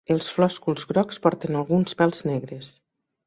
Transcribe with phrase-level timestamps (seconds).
[0.13, 2.73] Els flòsculs grocs porten alguns pèls negres.